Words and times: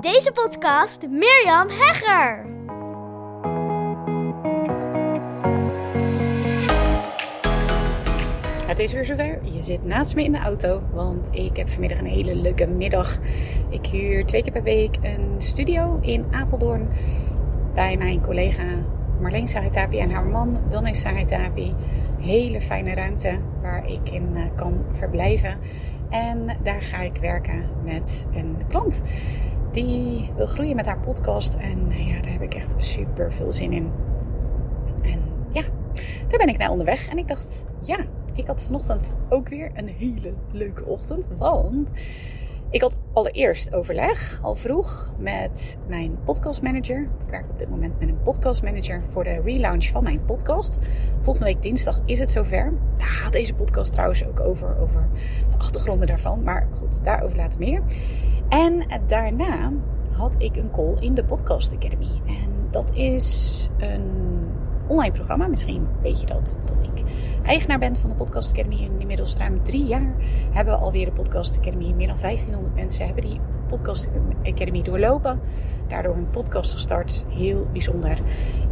Deze 0.00 0.32
podcast 0.32 1.08
Mirjam 1.08 1.68
Hegger. 1.68 2.46
Het 8.66 8.78
is 8.78 8.92
weer 8.92 9.04
zover. 9.04 9.38
Je 9.42 9.62
zit 9.62 9.84
naast 9.84 10.14
me 10.14 10.22
in 10.24 10.32
de 10.32 10.38
auto, 10.38 10.82
want 10.92 11.28
ik 11.30 11.56
heb 11.56 11.68
vanmiddag 11.68 11.98
een 11.98 12.06
hele 12.06 12.34
leuke 12.34 12.66
middag. 12.66 13.18
Ik 13.68 13.86
huur 13.86 14.26
twee 14.26 14.42
keer 14.42 14.52
per 14.52 14.62
week 14.62 14.96
een 15.02 15.34
studio 15.38 15.98
in 16.02 16.26
Apeldoorn 16.30 16.88
bij 17.74 17.96
mijn 17.96 18.20
collega 18.20 18.64
Marleen 19.20 19.48
Saritapi 19.48 19.98
en 19.98 20.10
haar 20.10 20.26
man 20.26 20.58
Danis 20.68 21.00
Saritapi. 21.00 21.74
Hele 22.20 22.60
fijne 22.60 22.94
ruimte 22.94 23.38
waar 23.62 23.88
ik 23.88 24.10
in 24.10 24.36
eh, 24.36 24.42
kan 24.56 24.84
verblijven. 24.92 25.58
En 26.10 26.56
daar 26.62 26.82
ga 26.82 26.98
ik 26.98 27.16
werken 27.16 27.64
met 27.84 28.26
een 28.32 28.56
klant 28.68 29.00
die 29.86 30.30
wil 30.36 30.46
groeien 30.46 30.76
met 30.76 30.86
haar 30.86 31.00
podcast. 31.00 31.54
En 31.54 32.06
ja, 32.06 32.20
daar 32.20 32.32
heb 32.32 32.42
ik 32.42 32.54
echt 32.54 32.74
super 32.78 33.32
veel 33.32 33.52
zin 33.52 33.72
in. 33.72 33.92
En 35.02 35.20
ja, 35.52 35.62
daar 36.28 36.38
ben 36.38 36.48
ik 36.48 36.58
naar 36.58 36.70
onderweg. 36.70 37.08
En 37.08 37.18
ik 37.18 37.28
dacht, 37.28 37.64
ja, 37.82 37.98
ik 38.34 38.46
had 38.46 38.62
vanochtend 38.62 39.14
ook 39.28 39.48
weer 39.48 39.70
een 39.74 39.88
hele 39.88 40.32
leuke 40.52 40.84
ochtend. 40.84 41.28
Want 41.38 41.90
ik 42.70 42.80
had 42.80 42.96
allereerst 43.12 43.74
overleg, 43.74 44.38
al 44.42 44.54
vroeg, 44.54 45.12
met 45.18 45.78
mijn 45.86 46.18
podcastmanager. 46.24 47.00
Ik 47.00 47.30
werk 47.30 47.50
op 47.50 47.58
dit 47.58 47.68
moment 47.68 47.98
met 47.98 48.08
een 48.08 48.22
podcastmanager 48.22 49.02
voor 49.10 49.24
de 49.24 49.40
relaunch 49.40 49.84
van 49.84 50.02
mijn 50.02 50.24
podcast. 50.24 50.78
Volgende 51.20 51.52
week 51.52 51.62
dinsdag 51.62 52.00
is 52.04 52.18
het 52.18 52.30
zover. 52.30 52.72
Daar 52.96 53.08
gaat 53.08 53.32
deze 53.32 53.54
podcast 53.54 53.92
trouwens 53.92 54.26
ook 54.26 54.40
over, 54.40 54.78
over 54.78 55.08
de 55.50 55.58
achtergronden 55.58 56.06
daarvan. 56.06 56.42
Maar 56.42 56.68
goed, 56.78 57.04
daarover 57.04 57.36
later 57.36 57.58
meer. 57.58 57.82
En 58.48 58.86
daarna 59.06 59.72
had 60.12 60.42
ik 60.42 60.56
een 60.56 60.70
call 60.70 60.96
in 61.00 61.14
de 61.14 61.24
Podcast 61.24 61.74
Academy. 61.74 62.20
En 62.26 62.68
dat 62.70 62.94
is 62.94 63.68
een 63.78 64.37
online 64.88 65.12
programma. 65.12 65.46
Misschien 65.46 65.86
weet 66.02 66.20
je 66.20 66.26
dat, 66.26 66.58
dat 66.64 66.76
ik 66.82 67.04
eigenaar 67.42 67.78
ben 67.78 67.96
van 67.96 68.10
de 68.10 68.16
Podcast 68.16 68.52
Academy. 68.52 68.84
En 68.84 69.00
inmiddels 69.00 69.36
ruim 69.36 69.62
drie 69.62 69.84
jaar 69.84 70.14
hebben 70.52 70.74
we 70.74 70.80
alweer 70.80 71.04
de 71.04 71.12
Podcast 71.12 71.58
Academy. 71.58 71.92
Meer 71.92 72.06
dan 72.06 72.16
1500 72.20 72.74
mensen 72.74 73.06
hebben 73.06 73.24
die 73.24 73.40
Podcast 73.68 74.08
Academy 74.42 74.82
doorlopen. 74.82 75.40
Daardoor 75.88 76.16
een 76.16 76.30
podcast 76.30 76.72
gestart. 76.72 77.24
Heel 77.28 77.68
bijzonder. 77.72 78.18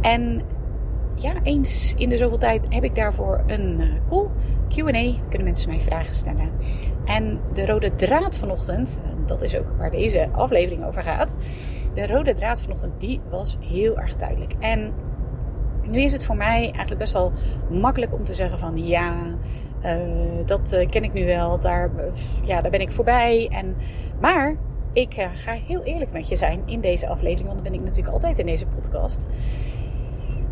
En 0.01 0.41
ja, 1.15 1.33
eens 1.43 1.93
in 1.97 2.09
de 2.09 2.17
zoveel 2.17 2.37
tijd 2.37 2.65
heb 2.69 2.83
ik 2.83 2.95
daarvoor 2.95 3.43
een 3.47 3.79
eh, 3.79 3.87
call, 4.09 4.27
Q&A. 4.69 5.27
Kunnen 5.29 5.43
mensen 5.43 5.69
mij 5.69 5.79
vragen 5.79 6.13
stellen. 6.13 6.51
En 7.05 7.39
de 7.53 7.65
rode 7.65 7.95
draad 7.95 8.37
vanochtend, 8.37 9.01
dat 9.25 9.41
is 9.41 9.55
ook 9.57 9.77
waar 9.77 9.91
deze 9.91 10.29
aflevering 10.31 10.85
over 10.85 11.03
gaat. 11.03 11.35
De 11.93 12.07
rode 12.07 12.33
draad 12.33 12.61
vanochtend, 12.61 12.99
die 12.99 13.21
was 13.29 13.57
heel 13.59 13.97
erg 13.97 14.15
duidelijk. 14.15 14.53
En 14.59 14.93
nu 15.89 16.01
is 16.01 16.11
het 16.11 16.25
voor 16.25 16.35
mij 16.35 16.61
eigenlijk 16.63 16.97
best 16.97 17.13
wel 17.13 17.31
makkelijk 17.69 18.13
om 18.13 18.23
te 18.23 18.33
zeggen 18.33 18.59
van 18.59 18.87
ja, 18.87 19.13
uh, 19.85 20.45
dat 20.45 20.73
uh, 20.73 20.89
ken 20.89 21.03
ik 21.03 21.13
nu 21.13 21.25
wel, 21.25 21.59
daar, 21.59 21.91
ja, 22.43 22.61
daar 22.61 22.71
ben 22.71 22.81
ik 22.81 22.91
voorbij. 22.91 23.47
En, 23.51 23.75
maar 24.19 24.55
ik 24.93 25.17
uh, 25.17 25.25
ga 25.33 25.57
heel 25.67 25.83
eerlijk 25.83 26.11
met 26.11 26.27
je 26.27 26.35
zijn 26.35 26.61
in 26.65 26.81
deze 26.81 27.07
aflevering, 27.07 27.47
want 27.47 27.63
dat 27.63 27.71
ben 27.71 27.79
ik 27.79 27.85
natuurlijk 27.85 28.13
altijd 28.13 28.37
in 28.37 28.45
deze 28.45 28.65
podcast. 28.65 29.25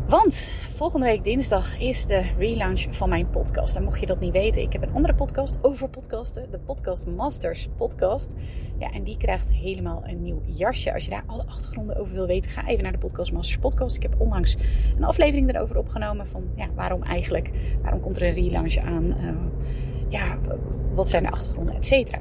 Want 0.07 0.51
volgende 0.75 1.05
week 1.05 1.23
dinsdag 1.23 1.79
is 1.79 2.05
de 2.05 2.21
relaunch 2.37 2.85
van 2.89 3.09
mijn 3.09 3.29
podcast. 3.29 3.75
En 3.75 3.83
mocht 3.83 3.99
je 3.99 4.05
dat 4.05 4.19
niet 4.19 4.31
weten, 4.31 4.61
ik 4.61 4.73
heb 4.73 4.81
een 4.81 4.93
andere 4.93 5.15
podcast 5.15 5.57
over 5.61 5.89
podcasten. 5.89 6.51
De 6.51 6.59
Podcast 6.59 7.07
Masters 7.07 7.69
podcast. 7.77 8.33
Ja, 8.77 8.91
en 8.91 9.03
die 9.03 9.17
krijgt 9.17 9.51
helemaal 9.51 10.03
een 10.05 10.21
nieuw 10.21 10.41
jasje. 10.45 10.93
Als 10.93 11.03
je 11.03 11.09
daar 11.09 11.23
alle 11.25 11.45
achtergronden 11.45 11.97
over 11.97 12.13
wil 12.13 12.27
weten, 12.27 12.51
ga 12.51 12.67
even 12.67 12.83
naar 12.83 12.91
de 12.91 12.97
Podcast 12.97 13.31
Masters 13.31 13.57
podcast. 13.57 13.95
Ik 13.95 14.01
heb 14.01 14.15
onlangs 14.17 14.57
een 14.97 15.03
aflevering 15.03 15.49
erover 15.49 15.77
opgenomen 15.77 16.27
van 16.27 16.43
ja, 16.55 16.67
waarom 16.73 17.03
eigenlijk, 17.03 17.77
waarom 17.81 17.99
komt 17.99 18.15
er 18.15 18.27
een 18.27 18.33
relaunch 18.33 18.77
aan? 18.77 19.05
Uh, 19.05 19.35
ja, 20.09 20.37
wat 20.93 21.09
zijn 21.09 21.23
de 21.23 21.31
achtergronden, 21.31 21.75
et 21.75 21.85
cetera. 21.85 22.19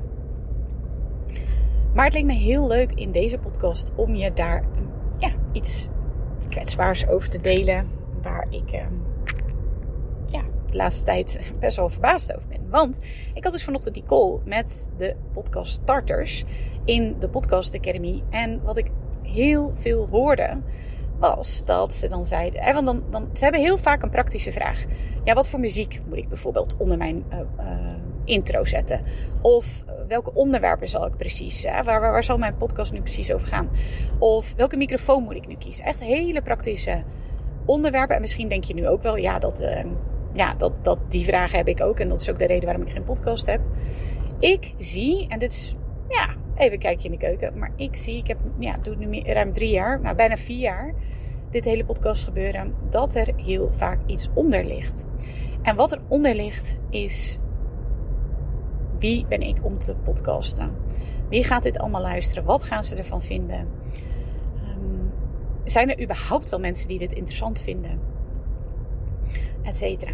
Maar 1.95 2.05
het 2.05 2.15
leek 2.15 2.25
me 2.25 2.33
heel 2.33 2.67
leuk 2.67 2.93
in 2.93 3.13
deze 3.13 3.39
podcast 3.39 3.93
om 3.97 4.15
je 4.15 4.33
daar 4.33 4.65
ja, 5.19 5.31
iets 5.53 5.89
kwetsbaars 6.49 7.07
over 7.09 7.29
te 7.29 7.41
delen. 7.41 8.03
Waar 8.25 8.47
ik 8.51 8.73
uh, 8.73 8.81
ja, 10.27 10.43
de 10.67 10.77
laatste 10.77 11.05
tijd 11.05 11.53
best 11.59 11.77
wel 11.77 11.89
verbaasd 11.89 12.37
over 12.37 12.49
ben. 12.49 12.71
Want 12.71 12.99
ik 13.35 13.45
had 13.45 13.53
dus 13.53 13.65
vanochtend 13.65 13.95
die 13.95 14.03
call 14.03 14.39
met 14.45 14.89
de 14.97 15.17
podcast 15.33 15.73
starters 15.73 16.45
in 16.85 17.17
de 17.19 17.29
Podcast 17.29 17.75
Academy. 17.75 18.23
En 18.31 18.63
wat 18.63 18.77
ik 18.77 18.91
heel 19.23 19.73
veel 19.75 20.09
hoorde 20.11 20.63
was 21.19 21.65
dat 21.65 21.95
ze 21.95 22.09
dan 22.09 22.25
zeiden. 22.25 22.63
Hè, 22.63 22.73
want 22.73 22.87
dan, 22.87 23.03
dan, 23.11 23.31
ze 23.33 23.43
hebben 23.43 23.61
heel 23.61 23.79
vaak 23.79 24.03
een 24.03 24.11
praktische 24.11 24.53
vraag. 24.53 24.85
Ja, 25.25 25.35
wat 25.35 25.49
voor 25.49 25.61
muziek 25.61 26.01
moet 26.09 26.19
ik 26.19 26.29
bijvoorbeeld 26.29 26.77
onder 26.79 26.97
mijn 26.97 27.25
uh, 27.33 27.39
uh, 27.59 27.95
intro 28.25 28.65
zetten? 28.65 29.01
Of 29.41 29.85
welke 30.09 30.35
onderwerpen 30.35 30.89
zal 30.89 31.07
ik 31.07 31.17
precies? 31.17 31.65
Waar, 31.65 31.85
waar, 31.85 32.01
waar 32.01 32.25
zal 32.25 32.39
mijn 32.39 32.57
podcast 32.57 32.93
nu 32.93 33.01
precies 33.01 33.33
over 33.33 33.47
gaan? 33.47 33.71
Of 34.19 34.55
welke 34.57 34.77
microfoon 34.77 35.23
moet 35.23 35.35
ik 35.35 35.47
nu 35.47 35.55
kiezen? 35.55 35.85
Echt 35.85 36.01
hele 36.01 36.43
praktische 36.43 37.03
onderwerpen. 37.65 38.15
En 38.15 38.21
misschien 38.21 38.49
denk 38.49 38.65
je 38.65 38.75
nu 38.75 38.89
ook 38.89 39.03
wel, 39.03 39.17
ja, 39.17 39.39
dat, 39.39 39.61
uh, 39.61 39.85
ja 40.33 40.55
dat, 40.55 40.73
dat, 40.83 40.99
die 41.09 41.25
vragen 41.25 41.59
heb 41.59 41.69
ik 41.69 41.81
ook. 41.81 42.01
En 42.01 42.09
dat 42.09 42.21
is 42.21 42.31
ook 42.31 42.39
de 42.39 42.47
reden 42.47 42.65
waarom 42.65 42.83
ik 42.83 42.93
geen 42.93 43.05
podcast 43.05 43.47
heb. 43.47 43.61
Ik 44.39 44.75
zie, 44.79 45.29
en 45.29 45.39
dit 45.39 45.51
is, 45.51 45.75
ja, 46.09 46.35
even 46.57 46.73
een 46.73 46.79
kijkje 46.79 47.09
in 47.09 47.19
de 47.19 47.27
keuken. 47.27 47.59
Maar 47.59 47.73
ik 47.77 47.97
zie, 47.97 48.17
ik 48.17 48.27
heb, 48.27 48.39
ja, 48.59 48.77
doe 48.83 48.97
het 48.99 49.09
nu 49.09 49.21
ruim 49.21 49.53
drie 49.53 49.71
jaar, 49.71 50.01
nou 50.01 50.17
bijna 50.17 50.37
vier 50.37 50.59
jaar, 50.59 50.95
dit 51.51 51.65
hele 51.65 51.85
podcast 51.85 52.25
gebeuren, 52.25 52.75
dat 52.91 53.15
er 53.15 53.33
heel 53.37 53.71
vaak 53.77 53.99
iets 54.07 54.29
onder 54.35 54.65
ligt. 54.65 55.05
En 55.63 55.77
wat 55.77 55.93
er 55.93 56.01
onder 56.09 56.35
ligt 56.35 56.79
is 56.91 57.39
wie 58.99 59.27
ben 59.29 59.41
ik 59.41 59.57
om 59.63 59.79
te 59.79 59.95
podcasten? 59.97 60.77
Wie 61.29 61.45
gaat 61.45 61.63
dit 61.63 61.79
allemaal 61.79 62.01
luisteren? 62.01 62.45
Wat 62.45 62.63
gaan 62.63 62.85
ze 62.85 62.97
ervan 62.97 63.23
vinden? 63.23 63.69
Zijn 65.65 65.91
er 65.91 66.03
überhaupt 66.03 66.49
wel 66.49 66.61
mensen 66.61 66.89
die 66.89 66.99
dit 66.99 67.13
interessant 67.13 67.61
vinden? 67.61 68.01
Etcetera. 69.63 70.13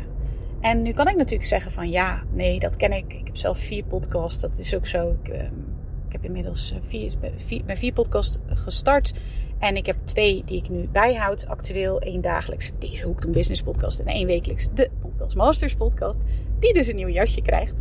En 0.61 0.83
nu 0.83 0.93
kan 0.93 1.09
ik 1.09 1.17
natuurlijk 1.17 1.49
zeggen 1.49 1.73
van 1.73 1.91
ja, 1.91 2.23
nee, 2.33 2.59
dat 2.59 2.77
ken 2.77 2.93
ik. 2.93 3.13
Ik 3.13 3.27
heb 3.27 3.37
zelf 3.37 3.59
vier 3.59 3.85
podcasts, 3.85 4.41
dat 4.41 4.59
is 4.59 4.75
ook 4.75 4.87
zo. 4.87 5.17
Ik, 5.23 5.29
um, 5.29 5.79
ik 6.07 6.13
heb 6.13 6.25
inmiddels 6.25 6.75
vier, 6.87 7.13
vier, 7.37 7.63
mijn 7.65 7.79
vier 7.79 7.93
podcasts 7.93 8.39
gestart. 8.47 9.13
En 9.59 9.77
ik 9.77 9.87
heb 9.87 9.97
twee 10.05 10.43
die 10.45 10.57
ik 10.57 10.69
nu 10.69 10.89
bijhoud. 10.89 11.47
Actueel 11.47 12.01
één 12.01 12.21
dagelijks, 12.21 12.71
deze 12.79 13.05
Hoek 13.05 13.25
een 13.25 13.33
Business 13.33 13.63
podcast. 13.63 14.01
En 14.01 14.07
één 14.07 14.27
wekelijks 14.27 14.69
de 14.75 14.91
Podcast 15.01 15.37
Masters 15.37 15.75
podcast. 15.75 16.19
Die 16.59 16.73
dus 16.73 16.87
een 16.87 16.97
nieuw 16.97 17.09
jasje 17.09 17.43
krijgt 17.43 17.81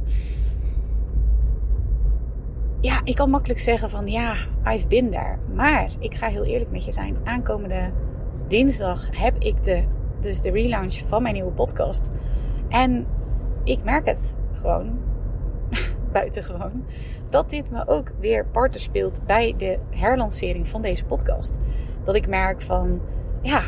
ja, 2.81 3.01
ik 3.03 3.15
kan 3.15 3.29
makkelijk 3.29 3.59
zeggen 3.59 3.89
van 3.89 4.07
ja, 4.07 4.35
I've 4.67 4.87
been 4.87 5.09
there. 5.09 5.37
Maar 5.53 5.89
ik 5.99 6.15
ga 6.15 6.27
heel 6.27 6.45
eerlijk 6.45 6.71
met 6.71 6.85
je 6.85 6.91
zijn. 6.91 7.17
Aankomende 7.23 7.91
dinsdag 8.47 9.09
heb 9.11 9.35
ik 9.39 9.63
de, 9.63 9.83
dus 10.19 10.41
de 10.41 10.51
relaunch 10.51 11.01
van 11.07 11.21
mijn 11.21 11.33
nieuwe 11.33 11.51
podcast. 11.51 12.11
En 12.69 13.07
ik 13.63 13.83
merk 13.83 14.05
het 14.05 14.35
gewoon, 14.53 14.99
buitengewoon, 16.11 16.85
dat 17.29 17.49
dit 17.49 17.71
me 17.71 17.87
ook 17.87 18.11
weer 18.19 18.45
parten 18.45 18.79
speelt 18.79 19.21
bij 19.25 19.53
de 19.57 19.79
herlancering 19.89 20.67
van 20.67 20.81
deze 20.81 21.05
podcast. 21.05 21.57
Dat 22.03 22.15
ik 22.15 22.27
merk 22.27 22.61
van, 22.61 23.01
ja, 23.41 23.63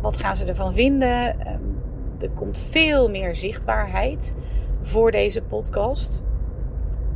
wat 0.00 0.16
gaan 0.16 0.36
ze 0.36 0.46
ervan 0.46 0.72
vinden? 0.72 1.40
Er 2.20 2.30
komt 2.34 2.58
veel 2.70 3.10
meer 3.10 3.36
zichtbaarheid 3.36 4.34
voor 4.80 5.10
deze 5.10 5.42
podcast 5.42 6.22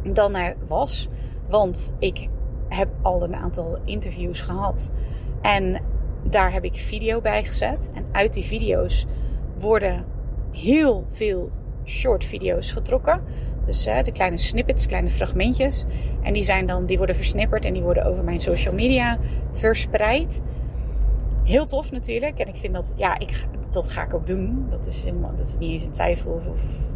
dan 0.03 0.35
er 0.35 0.57
was. 0.67 1.09
Want 1.49 1.93
ik 1.99 2.29
heb 2.69 2.89
al 3.03 3.23
een 3.23 3.37
aantal 3.37 3.79
interviews 3.85 4.41
gehad. 4.41 4.91
En 5.43 5.81
daar 6.29 6.53
heb 6.53 6.65
ik 6.65 6.75
video 6.75 7.21
bij 7.21 7.45
gezet. 7.45 7.91
En 7.95 8.05
uit 8.13 8.33
die 8.33 8.45
video's 8.45 9.07
worden 9.59 10.05
heel 10.51 11.05
veel 11.09 11.51
short 11.85 12.25
video's 12.25 12.73
getrokken. 12.73 13.23
Dus 13.65 13.85
de 13.85 14.13
kleine 14.13 14.39
snippets, 14.39 14.87
kleine 14.87 15.11
fragmentjes. 15.11 15.85
En 16.23 16.33
die, 16.33 16.43
zijn 16.43 16.67
dan, 16.67 16.87
die 16.87 16.97
worden 16.97 17.17
versnipperd 17.17 17.65
en 17.65 17.73
die 17.73 17.83
worden 17.83 18.05
over 18.05 18.25
mijn 18.25 18.41
social 18.41 18.75
media 18.75 19.19
verspreid. 19.51 20.41
Heel 21.53 21.67
tof 21.67 21.91
natuurlijk. 21.91 22.39
En 22.39 22.49
ik 22.49 22.57
vind 22.57 22.75
dat, 22.75 22.93
ja, 22.97 23.19
ik, 23.19 23.47
dat 23.71 23.89
ga 23.89 24.03
ik 24.03 24.15
ook 24.15 24.27
doen. 24.27 24.67
Dat 24.71 24.87
is, 24.87 25.05
helemaal, 25.05 25.31
dat 25.31 25.47
is 25.47 25.57
niet 25.59 25.73
eens 25.73 25.85
een 25.85 25.91
twijfel 25.91 26.33
of, 26.33 26.47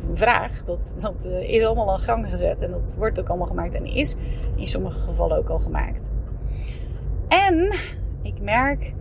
een 0.09 0.17
vraag. 0.17 0.65
Dat, 0.65 0.95
dat 0.99 1.27
uh, 1.27 1.51
is 1.51 1.65
allemaal 1.65 1.93
aan 1.93 1.99
gang 1.99 2.27
gezet. 2.29 2.63
En 2.63 2.71
dat 2.71 2.95
wordt 2.99 3.21
ook 3.21 3.29
allemaal 3.29 3.47
gemaakt. 3.47 3.75
En 3.75 3.87
is 3.87 4.15
in 4.55 4.67
sommige 4.67 4.99
gevallen 4.99 5.39
ook 5.39 5.49
al 5.49 5.59
gemaakt. 5.59 6.11
En 7.29 7.75
ik 8.23 8.41
merk 8.41 8.95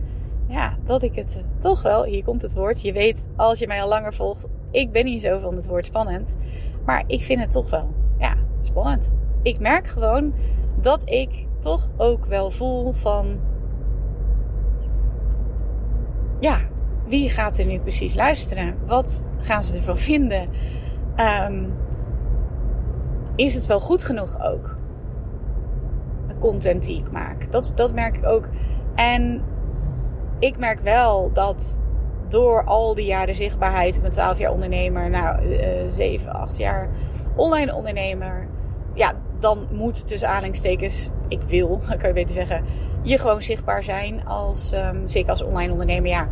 ja, 0.48 0.76
dat 0.84 1.02
ik 1.02 1.14
het 1.14 1.44
toch 1.58 1.82
wel, 1.82 2.04
hier 2.04 2.24
komt 2.24 2.42
het 2.42 2.54
woord. 2.54 2.82
Je 2.82 2.92
weet, 2.92 3.28
als 3.36 3.58
je 3.58 3.66
mij 3.66 3.82
al 3.82 3.88
langer 3.88 4.14
volgt, 4.14 4.46
ik 4.70 4.92
ben 4.92 5.04
niet 5.04 5.22
zo 5.22 5.38
van 5.38 5.56
het 5.56 5.66
woord 5.66 5.84
spannend. 5.84 6.36
Maar 6.84 7.04
ik 7.06 7.20
vind 7.20 7.40
het 7.40 7.50
toch 7.50 7.70
wel, 7.70 7.88
ja, 8.18 8.34
spannend. 8.60 9.12
Ik 9.42 9.58
merk 9.58 9.86
gewoon 9.86 10.34
dat 10.80 11.10
ik 11.10 11.46
toch 11.60 11.92
ook 11.96 12.24
wel 12.24 12.50
voel 12.50 12.92
van. 12.92 13.54
Ja, 16.40 16.60
wie 17.06 17.30
gaat 17.30 17.58
er 17.58 17.64
nu 17.64 17.78
precies 17.78 18.14
luisteren? 18.14 18.74
Wat 18.86 19.24
gaan 19.38 19.64
ze 19.64 19.76
ervan 19.76 19.98
vinden? 19.98 20.48
Um, 21.48 21.74
is 23.36 23.54
het 23.54 23.66
wel 23.66 23.80
goed 23.80 24.04
genoeg 24.04 24.42
ook? 24.42 24.76
De 26.28 26.34
content 26.38 26.84
die 26.84 26.98
ik 26.98 27.12
maak. 27.12 27.52
Dat, 27.52 27.72
dat 27.74 27.92
merk 27.92 28.16
ik 28.16 28.26
ook. 28.26 28.48
En 28.94 29.42
ik 30.38 30.58
merk 30.58 30.80
wel 30.80 31.32
dat 31.32 31.80
door 32.28 32.64
al 32.64 32.94
die 32.94 33.06
jaren 33.06 33.34
zichtbaarheid, 33.34 34.02
ben 34.02 34.10
12 34.10 34.38
jaar 34.38 34.52
ondernemer, 34.52 35.10
nou 35.10 35.46
uh, 35.46 35.58
7, 35.86 36.32
8 36.32 36.56
jaar 36.56 36.88
online 37.36 37.74
ondernemer. 37.74 38.48
Ja, 38.94 39.12
dan 39.38 39.68
moet 39.72 40.06
tussen 40.06 40.28
aanhalingstekens, 40.28 41.10
ik 41.28 41.42
wil, 41.42 41.80
kan 41.98 42.08
je 42.08 42.12
beter 42.12 42.34
zeggen, 42.34 42.64
je 43.02 43.18
gewoon 43.18 43.42
zichtbaar 43.42 43.84
zijn. 43.84 44.26
Als, 44.26 44.72
um, 44.72 45.06
zeker 45.06 45.30
als 45.30 45.42
online 45.42 45.72
ondernemer. 45.72 46.08
Ja, 46.08 46.28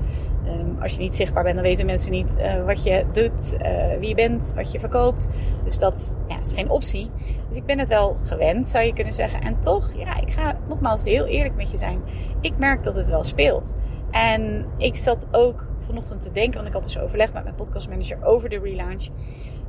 um, 0.47 0.77
als 0.83 0.93
je 0.93 0.99
niet 0.99 1.15
zichtbaar 1.15 1.43
bent, 1.43 1.55
dan 1.55 1.65
weten 1.65 1.87
mensen 1.87 2.11
niet 2.11 2.35
uh, 2.39 2.65
wat 2.65 2.83
je 2.83 3.05
doet, 3.13 3.55
uh, 3.63 3.99
wie 3.99 4.09
je 4.09 4.15
bent, 4.15 4.53
wat 4.57 4.73
je 4.73 4.81
verkoopt. 4.81 5.29
Dus 5.65 5.79
dat 5.79 6.21
ja, 6.29 6.41
is 6.41 6.53
geen 6.53 6.71
optie. 6.71 7.11
Dus 7.49 7.57
ik 7.57 7.65
ben 7.67 7.79
het 7.79 7.89
wel 7.89 8.17
gewend, 8.25 8.67
zou 8.67 8.85
je 8.85 8.93
kunnen 8.93 9.15
zeggen. 9.15 9.41
En 9.41 9.61
toch, 9.61 9.93
ja, 9.97 10.21
ik 10.21 10.31
ga 10.31 10.59
nogmaals 10.69 11.05
heel 11.05 11.27
eerlijk 11.27 11.57
met 11.57 11.71
je 11.71 11.79
zijn. 11.79 12.03
Ik 12.41 12.59
merk 12.59 12.83
dat 12.83 12.95
het 12.95 13.09
wel 13.09 13.25
speelt. 13.25 13.75
En 14.11 14.67
ik 14.79 14.97
zat 14.97 15.27
ook 15.31 15.69
vanochtend 15.79 16.21
te 16.21 16.33
denken, 16.33 16.55
want 16.55 16.67
ik 16.67 16.73
had 16.73 16.85
dus 16.85 16.99
overleg 16.99 17.33
met 17.33 17.43
mijn 17.43 17.55
podcastmanager 17.55 18.25
over 18.25 18.49
de 18.49 18.59
relaunch. 18.59 19.09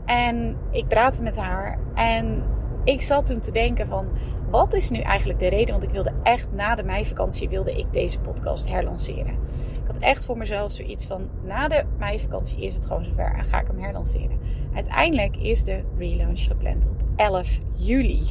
En 0.06 0.58
ik 0.72 0.88
praatte 0.88 1.22
met 1.22 1.36
haar 1.36 1.80
en 1.94 2.44
ik 2.86 3.02
zat 3.02 3.26
toen 3.26 3.40
te 3.40 3.52
denken 3.52 3.88
van, 3.88 4.08
wat 4.50 4.74
is 4.74 4.90
nu 4.90 5.00
eigenlijk 5.00 5.40
de 5.40 5.48
reden? 5.48 5.72
Want 5.72 5.84
ik 5.84 5.90
wilde 5.90 6.14
echt 6.24 6.52
na 6.52 6.76
de 6.76 6.84
meivakantie 6.84 7.50
wilde 7.50 7.78
ik 7.78 7.94
deze 7.94 8.20
podcast 8.20 8.70
herlanceren. 8.70 9.34
Ik 9.82 9.88
had 9.92 9.98
echt 9.98 10.26
voor 10.26 10.38
mezelf 10.38 10.72
zoiets 10.72 11.06
van, 11.06 11.30
na 11.44 11.68
de 11.68 11.84
meivakantie 11.98 12.62
is 12.62 12.76
het 12.76 12.86
gewoon 12.86 13.06
zover 13.06 13.34
en 13.38 13.46
ga 13.46 13.60
ik 13.60 13.68
hem 13.68 13.80
herlanceren. 13.80 14.40
Uiteindelijk 14.74 15.38
is 15.38 15.64
de 15.64 15.84
relaunch 15.98 16.40
gepland 16.40 16.90
op 16.90 17.04
11 17.16 17.60
juli. 17.72 18.22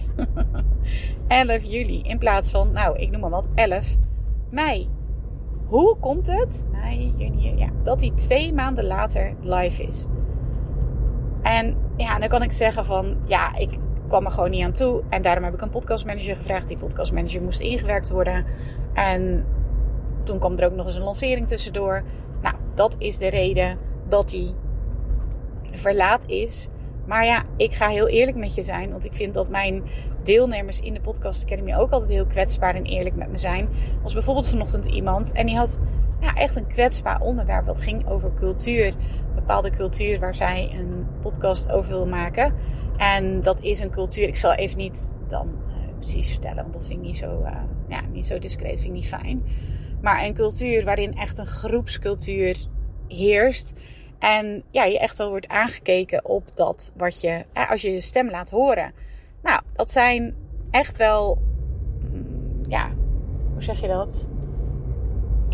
11 1.29 1.63
juli 1.63 2.01
in 2.03 2.19
plaats 2.19 2.51
van, 2.51 2.73
nou 2.73 2.99
ik 2.99 3.11
noem 3.11 3.21
maar 3.21 3.31
wat, 3.31 3.49
11 3.55 3.97
mei. 4.51 4.89
Hoe 5.67 5.97
komt 5.97 6.27
het, 6.27 6.67
mei, 6.71 7.15
juni, 7.17 7.57
ja, 7.57 7.69
dat 7.83 8.01
hij 8.01 8.11
twee 8.15 8.53
maanden 8.53 8.85
later 8.85 9.35
live 9.41 9.83
is? 9.83 10.07
En 11.43 11.77
ja, 11.97 12.19
dan 12.19 12.29
kan 12.29 12.43
ik 12.43 12.53
zeggen 12.53 12.85
van, 12.85 13.17
ja, 13.27 13.57
ik 13.57 13.79
kwam 14.09 14.25
er 14.25 14.31
gewoon 14.31 14.51
niet 14.51 14.65
aan 14.65 14.73
toe. 14.73 15.03
En 15.09 15.23
daarom 15.23 15.45
heb 15.45 15.55
ik 15.55 15.61
een 15.61 15.71
podcastmanager 15.71 16.37
gevraagd. 16.37 16.69
Die 16.69 16.77
podcastmanager 16.77 17.43
moest 17.43 17.61
ingewerkt 17.61 18.11
worden. 18.11 18.45
En 18.93 19.47
toen 20.23 20.39
kwam 20.39 20.57
er 20.57 20.67
ook 20.67 20.75
nog 20.75 20.87
eens 20.87 20.95
een 20.95 21.03
lancering 21.03 21.49
tussendoor. 21.49 22.03
Nou, 22.43 22.55
dat 22.75 22.97
is 22.99 23.19
de 23.19 23.29
reden 23.29 23.79
dat 24.09 24.31
hij 24.31 24.55
verlaat 25.73 26.27
is. 26.27 26.69
Maar 27.07 27.25
ja, 27.25 27.43
ik 27.57 27.73
ga 27.73 27.89
heel 27.89 28.09
eerlijk 28.09 28.37
met 28.37 28.55
je 28.55 28.63
zijn. 28.63 28.91
Want 28.91 29.05
ik 29.05 29.13
vind 29.13 29.35
dat 29.35 29.49
mijn 29.49 29.83
deelnemers 30.23 30.81
in 30.81 30.95
de 30.95 31.01
Podcast 31.01 31.45
Academy 31.45 31.75
ook 31.75 31.91
altijd 31.91 32.11
heel 32.11 32.27
kwetsbaar 32.27 32.75
en 32.75 32.85
eerlijk 32.85 33.17
met 33.17 33.31
me 33.31 33.39
zijn. 33.39 33.69
Was 34.03 34.13
bijvoorbeeld 34.13 34.49
vanochtend 34.49 34.87
iemand 34.87 35.33
en 35.33 35.47
die 35.47 35.57
had 35.57 35.81
ja, 36.25 36.35
echt 36.35 36.57
een 36.57 36.67
kwetsbaar 36.67 37.21
onderwerp. 37.21 37.67
Dat 37.67 37.81
ging 37.81 38.09
over 38.09 38.35
cultuur. 38.35 38.95
Bepaalde 39.35 39.71
cultuur 39.71 40.21
waar 40.21 40.35
zij 40.35 40.71
een 40.73 41.07
podcast 41.21 41.71
over 41.71 41.91
wil 41.91 42.07
maken. 42.07 42.55
En 42.97 43.43
dat 43.43 43.61
is 43.61 43.81
een 43.81 43.91
cultuur. 43.91 44.29
Ik 44.29 44.37
zal 44.37 44.53
even 44.53 44.79
niet 44.79 45.11
dan 45.29 45.47
uh, 45.47 45.75
precies 45.99 46.31
vertellen, 46.31 46.63
want 46.63 46.73
dat 46.73 46.87
vind 46.87 46.99
ik 46.99 47.05
niet 47.05 47.17
zo, 47.17 47.41
uh, 47.41 47.51
ja, 47.89 48.01
niet 48.13 48.27
zo 48.27 48.39
discreet, 48.39 48.81
vind 48.81 48.95
ik 48.95 49.01
niet 49.01 49.09
fijn. 49.09 49.43
Maar 50.03 50.25
een 50.25 50.35
cultuur 50.35 50.85
waarin 50.85 51.15
echt 51.15 51.39
een 51.39 51.47
groepscultuur 51.47 52.67
heerst. 53.09 53.81
En 54.19 54.63
ja, 54.71 54.85
je 54.85 54.99
echt 54.99 55.19
wel 55.19 55.29
wordt 55.29 55.49
aangekeken 55.49 56.25
op 56.25 56.57
dat 56.57 56.93
wat 56.97 57.21
je, 57.21 57.45
als 57.69 57.83
je 57.83 57.91
je 57.91 58.01
stem 58.01 58.31
laat 58.31 58.51
horen. 58.51 58.93
Nou, 59.43 59.61
dat 59.73 59.91
zijn 59.91 60.35
echt 60.71 60.97
wel, 60.97 61.39
mm, 62.13 62.61
ja, 62.67 62.91
hoe 63.53 63.63
zeg 63.63 63.81
je 63.81 63.89
dat? 63.89 64.29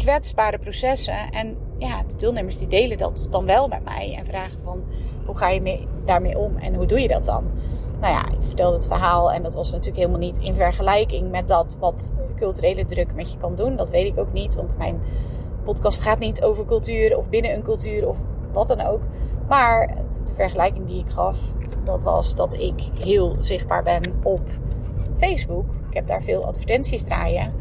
Kwetsbare 0.00 0.58
processen. 0.58 1.30
En 1.30 1.56
ja, 1.78 2.02
de 2.02 2.16
deelnemers 2.16 2.58
die 2.58 2.68
delen 2.68 2.98
dat 2.98 3.26
dan 3.30 3.46
wel 3.46 3.68
met 3.68 3.84
mij 3.84 4.14
en 4.18 4.26
vragen 4.26 4.58
van 4.64 4.84
hoe 5.26 5.36
ga 5.36 5.48
je 5.48 5.60
mee, 5.60 5.88
daarmee 6.04 6.38
om 6.38 6.56
en 6.56 6.74
hoe 6.74 6.86
doe 6.86 7.00
je 7.00 7.08
dat 7.08 7.24
dan? 7.24 7.44
Nou 8.00 8.14
ja, 8.14 8.28
ik 8.28 8.42
vertelde 8.46 8.76
het 8.76 8.86
verhaal 8.86 9.32
en 9.32 9.42
dat 9.42 9.54
was 9.54 9.70
natuurlijk 9.70 9.96
helemaal 9.96 10.18
niet 10.18 10.38
in 10.38 10.54
vergelijking 10.54 11.30
met 11.30 11.48
dat 11.48 11.76
wat 11.80 12.12
culturele 12.36 12.84
druk 12.84 13.14
met 13.14 13.32
je 13.32 13.38
kan 13.38 13.54
doen. 13.54 13.76
Dat 13.76 13.90
weet 13.90 14.06
ik 14.06 14.18
ook 14.18 14.32
niet, 14.32 14.54
want 14.54 14.78
mijn 14.78 15.00
podcast 15.64 16.00
gaat 16.00 16.18
niet 16.18 16.42
over 16.42 16.64
cultuur 16.64 17.16
of 17.16 17.28
binnen 17.28 17.54
een 17.54 17.62
cultuur 17.62 18.08
of 18.08 18.18
wat 18.52 18.68
dan 18.68 18.80
ook. 18.80 19.02
Maar 19.48 19.94
de 20.24 20.34
vergelijking 20.34 20.86
die 20.86 20.98
ik 20.98 21.10
gaf, 21.10 21.54
dat 21.84 22.02
was 22.02 22.34
dat 22.34 22.54
ik 22.54 22.88
heel 23.00 23.36
zichtbaar 23.40 23.82
ben 23.82 24.02
op 24.22 24.48
Facebook. 25.16 25.66
Ik 25.88 25.94
heb 25.94 26.06
daar 26.06 26.22
veel 26.22 26.44
advertenties 26.44 27.02
draaien. 27.02 27.52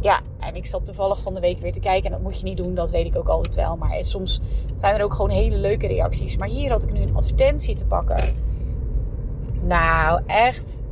Ja, 0.00 0.20
en 0.38 0.54
ik 0.54 0.66
zat 0.66 0.84
toevallig 0.84 1.20
van 1.20 1.34
de 1.34 1.40
week 1.40 1.58
weer 1.58 1.72
te 1.72 1.80
kijken. 1.80 2.04
En 2.04 2.10
dat 2.10 2.20
moet 2.20 2.38
je 2.38 2.44
niet 2.44 2.56
doen, 2.56 2.74
dat 2.74 2.90
weet 2.90 3.06
ik 3.06 3.16
ook 3.16 3.28
altijd 3.28 3.54
wel. 3.54 3.76
Maar 3.76 3.96
soms 4.00 4.40
zijn 4.76 4.94
er 4.94 5.04
ook 5.04 5.14
gewoon 5.14 5.30
hele 5.30 5.56
leuke 5.56 5.86
reacties. 5.86 6.36
Maar 6.36 6.48
hier 6.48 6.70
had 6.70 6.82
ik 6.82 6.92
nu 6.92 7.00
een 7.00 7.16
advertentie 7.16 7.74
te 7.74 7.84
pakken. 7.86 8.34
Nou, 9.62 10.20
echt. 10.26 10.82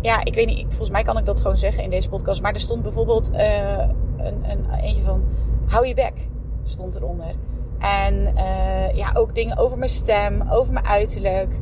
Ja, 0.00 0.24
ik 0.24 0.34
weet 0.34 0.46
niet. 0.46 0.66
Volgens 0.68 0.90
mij 0.90 1.02
kan 1.02 1.18
ik 1.18 1.24
dat 1.24 1.40
gewoon 1.40 1.56
zeggen 1.56 1.82
in 1.82 1.90
deze 1.90 2.08
podcast. 2.08 2.42
Maar 2.42 2.52
er 2.52 2.60
stond 2.60 2.82
bijvoorbeeld 2.82 3.32
uh, 3.32 3.78
een, 4.16 4.50
een, 4.50 4.70
eentje 4.80 5.02
van... 5.02 5.24
Hou 5.66 5.86
je 5.86 5.94
bek, 5.94 6.28
stond 6.64 6.96
eronder. 6.96 7.34
En 7.78 8.14
uh, 8.34 8.94
ja, 8.94 9.10
ook 9.14 9.34
dingen 9.34 9.56
over 9.56 9.78
mijn 9.78 9.90
stem, 9.90 10.42
over 10.50 10.72
mijn 10.72 10.86
uiterlijk. 10.86 11.54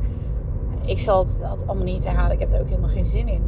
Ik 0.85 0.99
zal 0.99 1.25
het, 1.25 1.39
dat 1.39 1.67
allemaal 1.67 1.85
niet 1.85 2.03
herhalen. 2.03 2.31
Ik 2.31 2.39
heb 2.39 2.51
er 2.51 2.59
ook 2.59 2.69
helemaal 2.69 2.89
geen 2.89 3.05
zin 3.05 3.27
in. 3.27 3.43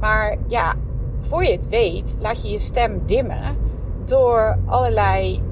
Maar 0.00 0.36
ja, 0.46 0.74
voor 1.20 1.44
je 1.44 1.52
het 1.52 1.68
weet, 1.68 2.16
laat 2.20 2.42
je 2.42 2.48
je 2.48 2.58
stem 2.58 3.02
dimmen 3.06 3.56
door 4.04 4.58
allerlei 4.66 5.42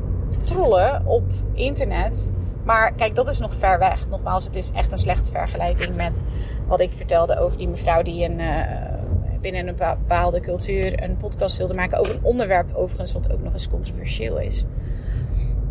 trollen 0.42 1.06
op 1.06 1.24
internet. 1.52 2.32
Maar 2.64 2.92
kijk, 2.92 3.14
dat 3.14 3.28
is 3.28 3.38
nog 3.38 3.54
ver 3.54 3.78
weg. 3.78 4.08
Nogmaals, 4.08 4.44
het 4.44 4.56
is 4.56 4.70
echt 4.70 4.92
een 4.92 4.98
slechte 4.98 5.30
vergelijking 5.30 5.96
met 5.96 6.22
wat 6.66 6.80
ik 6.80 6.92
vertelde 6.92 7.38
over 7.38 7.58
die 7.58 7.68
mevrouw 7.68 8.02
die 8.02 8.24
een, 8.24 8.38
uh, 8.38 8.60
binnen 9.40 9.68
een 9.68 9.74
bepaalde 9.76 10.40
cultuur 10.40 11.02
een 11.02 11.16
podcast 11.16 11.56
wilde 11.56 11.74
maken 11.74 11.98
over 11.98 12.14
een 12.14 12.24
onderwerp, 12.24 12.74
overigens, 12.74 13.12
wat 13.12 13.32
ook 13.32 13.42
nog 13.42 13.52
eens 13.52 13.68
controversieel 13.68 14.38
is. 14.38 14.64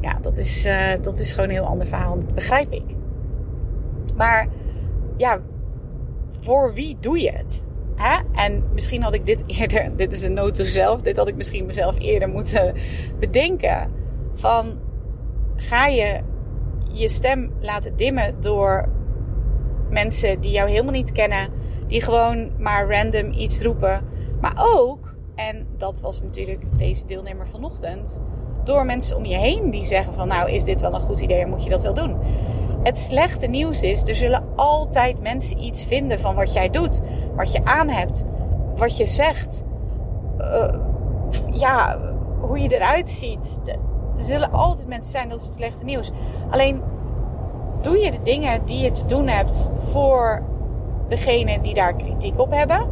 Ja, 0.01 0.17
dat 0.21 0.37
is, 0.37 0.65
uh, 0.65 0.91
dat 1.01 1.19
is 1.19 1.31
gewoon 1.31 1.49
een 1.49 1.55
heel 1.55 1.65
ander 1.65 1.87
verhaal. 1.87 2.19
Dat 2.19 2.33
begrijp 2.33 2.71
ik. 2.71 2.95
Maar 4.15 4.47
ja, 5.17 5.39
voor 6.39 6.73
wie 6.73 6.97
doe 6.99 7.21
je 7.21 7.31
het? 7.31 7.64
En 8.33 8.63
misschien 8.73 9.03
had 9.03 9.13
ik 9.13 9.25
dit 9.25 9.43
eerder, 9.59 9.95
dit 9.95 10.13
is 10.13 10.23
een 10.23 10.33
noot 10.33 10.57
zelf, 10.57 11.01
dit 11.01 11.17
had 11.17 11.27
ik 11.27 11.35
misschien 11.35 11.65
mezelf 11.65 11.99
eerder 11.99 12.29
moeten 12.29 12.75
bedenken. 13.19 13.91
Van 14.33 14.77
ga 15.55 15.87
je 15.87 16.21
je 16.91 17.09
stem 17.09 17.51
laten 17.59 17.95
dimmen 17.95 18.35
door 18.41 18.89
mensen 19.89 20.41
die 20.41 20.51
jou 20.51 20.69
helemaal 20.69 20.91
niet 20.91 21.11
kennen, 21.11 21.49
die 21.87 22.01
gewoon 22.01 22.51
maar 22.57 22.89
random 22.89 23.33
iets 23.33 23.61
roepen. 23.61 24.01
Maar 24.41 24.63
ook, 24.75 25.15
en 25.35 25.67
dat 25.77 26.01
was 26.01 26.21
natuurlijk 26.21 26.61
deze 26.77 27.05
deelnemer 27.05 27.47
vanochtend, 27.47 28.21
door 28.63 28.85
mensen 28.85 29.17
om 29.17 29.25
je 29.25 29.37
heen 29.37 29.69
die 29.69 29.85
zeggen 29.85 30.13
van 30.13 30.27
nou 30.27 30.51
is 30.51 30.63
dit 30.63 30.81
wel 30.81 30.93
een 30.93 31.01
goed 31.01 31.19
idee 31.19 31.41
en 31.41 31.49
moet 31.49 31.63
je 31.63 31.69
dat 31.69 31.83
wel 31.83 31.93
doen. 31.93 32.17
Het 32.85 32.97
slechte 32.97 33.47
nieuws 33.47 33.81
is, 33.81 34.03
er 34.03 34.15
zullen 34.15 34.43
altijd 34.55 35.21
mensen 35.21 35.63
iets 35.63 35.85
vinden 35.85 36.19
van 36.19 36.35
wat 36.35 36.53
jij 36.53 36.69
doet, 36.69 37.01
wat 37.35 37.51
je 37.51 37.63
aan 37.63 37.87
hebt, 37.87 38.23
wat 38.75 38.97
je 38.97 39.05
zegt, 39.05 39.63
uh, 40.37 40.73
ja, 41.51 41.99
hoe 42.39 42.59
je 42.59 42.75
eruit 42.75 43.09
ziet. 43.09 43.61
Er 43.65 43.77
zullen 44.15 44.51
altijd 44.51 44.87
mensen 44.87 45.11
zijn, 45.11 45.29
dat 45.29 45.39
is 45.39 45.45
het 45.45 45.55
slechte 45.55 45.85
nieuws. 45.85 46.11
Alleen 46.49 46.81
doe 47.81 47.97
je 47.97 48.11
de 48.11 48.21
dingen 48.21 48.65
die 48.65 48.79
je 48.79 48.91
te 48.91 49.05
doen 49.05 49.27
hebt 49.27 49.69
voor 49.91 50.43
degene 51.07 51.61
die 51.61 51.73
daar 51.73 51.95
kritiek 51.95 52.39
op 52.39 52.51
hebben? 52.51 52.89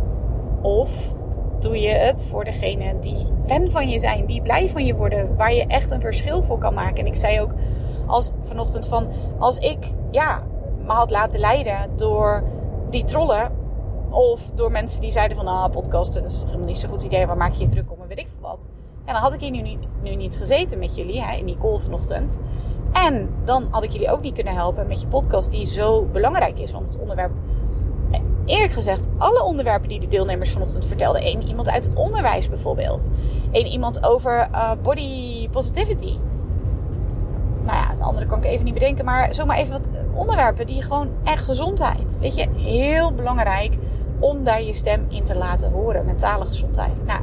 Of 0.61 1.13
doe 1.59 1.79
je 1.79 1.93
het 1.93 2.27
voor 2.29 2.43
degene 2.43 2.99
die 2.99 3.25
fan 3.45 3.71
van 3.71 3.89
je 3.89 3.99
zijn, 3.99 4.25
die 4.25 4.41
blij 4.41 4.69
van 4.69 4.85
je 4.85 4.95
worden, 4.95 5.35
waar 5.35 5.53
je 5.53 5.65
echt 5.67 5.91
een 5.91 6.01
verschil 6.01 6.43
voor 6.43 6.57
kan 6.57 6.73
maken? 6.73 6.97
En 6.97 7.05
ik 7.05 7.15
zei 7.15 7.41
ook 7.41 7.53
als 8.05 8.31
vanochtend 8.43 8.87
van 8.87 9.07
als 9.39 9.57
ik 9.57 9.93
ja, 10.11 10.43
me 10.77 10.91
had 10.91 11.11
laten 11.11 11.39
leiden 11.39 11.89
door 11.95 12.43
die 12.89 13.03
trollen 13.03 13.51
of 14.09 14.49
door 14.53 14.71
mensen 14.71 15.01
die 15.01 15.11
zeiden 15.11 15.37
van 15.37 15.47
ah, 15.47 15.71
podcasten, 15.71 16.21
dat 16.21 16.31
is 16.31 16.43
helemaal 16.45 16.65
niet 16.65 16.77
zo'n 16.77 16.89
goed 16.89 17.03
idee, 17.03 17.25
waar 17.27 17.37
maak 17.37 17.53
je 17.53 17.63
je 17.63 17.69
druk 17.69 17.91
om 17.91 18.01
en 18.01 18.07
weet 18.07 18.19
ik 18.19 18.27
veel 18.27 18.49
wat. 18.49 18.67
Ja, 19.05 19.13
dan 19.13 19.21
had 19.21 19.33
ik 19.33 19.39
hier 19.39 19.51
nu, 19.51 19.61
niet, 19.61 19.87
nu 20.01 20.15
niet 20.15 20.35
gezeten 20.35 20.79
met 20.79 20.95
jullie 20.95 21.21
hè, 21.21 21.37
in 21.37 21.45
die 21.45 21.57
call 21.57 21.79
vanochtend. 21.79 22.39
En 22.93 23.29
dan 23.43 23.67
had 23.71 23.83
ik 23.83 23.91
jullie 23.91 24.11
ook 24.11 24.21
niet 24.21 24.33
kunnen 24.33 24.53
helpen 24.53 24.87
met 24.87 25.01
je 25.01 25.07
podcast 25.07 25.51
die 25.51 25.65
zo 25.65 26.05
belangrijk 26.05 26.59
is. 26.59 26.71
Want 26.71 26.87
het 26.87 26.99
onderwerp 26.99 27.31
eerlijk 28.45 28.71
gezegd, 28.71 29.07
alle 29.17 29.43
onderwerpen 29.43 29.89
die 29.89 29.99
de 29.99 30.07
deelnemers 30.07 30.51
vanochtend 30.51 30.85
vertelden. 30.85 31.27
Eén 31.27 31.47
iemand 31.47 31.69
uit 31.69 31.85
het 31.85 31.95
onderwijs 31.95 32.49
bijvoorbeeld. 32.49 33.09
Eén 33.51 33.65
iemand 33.65 34.05
over 34.05 34.47
uh, 34.51 34.71
body 34.81 35.49
positivity. 35.49 36.17
Nou 37.65 37.77
ja, 37.77 37.95
de 37.97 38.03
andere 38.03 38.25
kan 38.25 38.37
ik 38.37 38.45
even 38.45 38.65
niet 38.65 38.73
bedenken. 38.73 39.05
Maar 39.05 39.33
zomaar 39.33 39.57
even 39.57 39.71
wat 39.71 39.87
onderwerpen 40.13 40.65
die 40.65 40.81
gewoon 40.81 41.09
echt 41.23 41.45
gezondheid. 41.45 42.17
Weet 42.21 42.35
je, 42.35 42.47
heel 42.55 43.13
belangrijk 43.13 43.73
om 44.19 44.43
daar 44.43 44.63
je 44.63 44.73
stem 44.73 45.05
in 45.09 45.23
te 45.23 45.37
laten 45.37 45.71
horen. 45.71 46.05
Mentale 46.05 46.45
gezondheid. 46.45 47.05
Nou, 47.05 47.19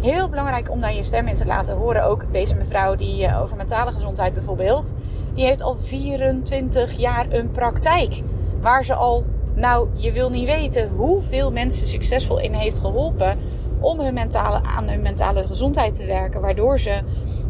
heel 0.00 0.28
belangrijk 0.28 0.70
om 0.70 0.80
daar 0.80 0.94
je 0.94 1.02
stem 1.02 1.26
in 1.26 1.36
te 1.36 1.46
laten 1.46 1.76
horen. 1.76 2.04
Ook 2.04 2.24
deze 2.32 2.54
mevrouw 2.54 2.94
die 2.94 3.26
uh, 3.26 3.42
over 3.42 3.56
mentale 3.56 3.92
gezondheid 3.92 4.34
bijvoorbeeld. 4.34 4.94
Die 5.34 5.44
heeft 5.44 5.62
al 5.62 5.76
24 5.76 6.92
jaar 6.92 7.26
een 7.30 7.50
praktijk. 7.50 8.22
Waar 8.60 8.84
ze 8.84 8.94
al 8.94 9.24
nou, 9.54 9.88
je 9.94 10.12
wil 10.12 10.30
niet 10.30 10.46
weten 10.46 10.88
hoeveel 10.88 11.52
mensen 11.52 11.86
succesvol 11.86 12.38
in 12.38 12.52
heeft 12.52 12.78
geholpen 12.78 13.38
om 13.80 14.00
hun 14.00 14.14
mentale, 14.14 14.60
aan 14.76 14.88
hun 14.88 15.02
mentale 15.02 15.46
gezondheid 15.46 15.94
te 15.94 16.06
werken. 16.06 16.40
Waardoor 16.40 16.78
ze 16.78 17.00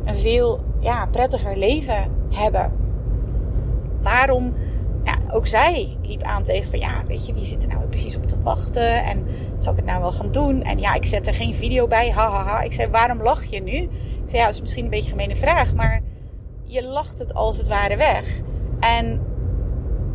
een 0.04 0.16
veel 0.16 0.60
ja, 0.82 1.06
prettiger 1.06 1.56
leven 1.56 2.10
hebben. 2.30 2.72
Waarom? 4.00 4.54
Ja, 5.04 5.18
ook 5.30 5.46
zij 5.46 5.96
liep 6.02 6.22
aan 6.22 6.42
tegen 6.42 6.70
van 6.70 6.78
ja, 6.78 7.02
weet 7.06 7.26
je, 7.26 7.32
wie 7.32 7.44
zit 7.44 7.62
er 7.62 7.68
nou 7.68 7.86
precies 7.86 8.16
op 8.16 8.26
te 8.26 8.42
wachten? 8.42 9.04
En 9.04 9.26
zal 9.56 9.72
ik 9.72 9.78
het 9.78 9.86
nou 9.86 10.00
wel 10.00 10.12
gaan 10.12 10.30
doen? 10.30 10.62
En 10.62 10.78
ja, 10.78 10.94
ik 10.94 11.04
zet 11.04 11.26
er 11.26 11.34
geen 11.34 11.54
video 11.54 11.86
bij. 11.86 12.10
Hahaha. 12.10 12.44
Ha, 12.44 12.50
ha. 12.50 12.60
Ik 12.60 12.72
zei, 12.72 12.90
waarom 12.90 13.22
lach 13.22 13.44
je 13.44 13.62
nu? 13.62 13.72
Ik 13.72 13.90
zei, 14.24 14.38
ja, 14.38 14.44
dat 14.44 14.54
is 14.54 14.60
misschien 14.60 14.84
een 14.84 14.90
beetje 14.90 15.12
een 15.12 15.18
gemene 15.18 15.36
vraag, 15.36 15.74
maar 15.74 16.00
je 16.64 16.84
lacht 16.84 17.18
het 17.18 17.34
als 17.34 17.58
het 17.58 17.68
ware 17.68 17.96
weg. 17.96 18.40
En 18.80 19.20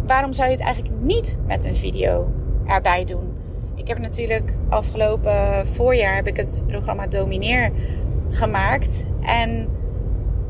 waarom 0.05 0.33
zou 0.33 0.50
je 0.50 0.55
het 0.55 0.63
eigenlijk 0.63 0.95
niet 1.01 1.38
met 1.45 1.65
een 1.65 1.75
video 1.75 2.31
erbij 2.65 3.05
doen? 3.05 3.36
Ik 3.75 3.88
heb 3.88 3.97
natuurlijk 3.97 4.53
afgelopen 4.69 5.67
voorjaar 5.67 6.15
heb 6.15 6.27
ik 6.27 6.38
het 6.38 6.63
programma 6.67 7.07
Domineer 7.07 7.71
gemaakt. 8.29 9.05
En 9.21 9.67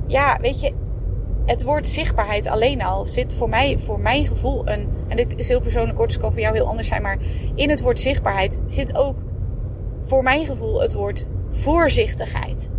ja, 0.07 0.37
weet 0.41 0.59
je, 0.59 0.73
het 1.45 1.63
woord 1.63 1.87
zichtbaarheid 1.87 2.47
alleen 2.47 2.81
al 2.83 3.05
zit 3.05 3.33
voor 3.33 3.49
mij, 3.49 3.79
voor 3.79 3.99
mijn 3.99 4.25
gevoel, 4.25 4.69
een. 4.69 4.89
En 5.07 5.17
dit 5.17 5.33
is 5.35 5.47
heel 5.47 5.61
persoonlijk, 5.61 5.95
kort, 5.95 6.09
dus 6.09 6.17
kan 6.17 6.31
voor 6.31 6.41
jou 6.41 6.55
heel 6.55 6.67
anders 6.67 6.87
zijn. 6.87 7.01
Maar 7.01 7.17
in 7.55 7.69
het 7.69 7.81
woord 7.81 7.99
zichtbaarheid 7.99 8.61
zit 8.67 8.97
ook 8.97 9.17
voor 9.99 10.23
mijn 10.23 10.45
gevoel 10.45 10.81
het 10.81 10.93
woord 10.93 11.25
voorzichtigheid. 11.49 12.69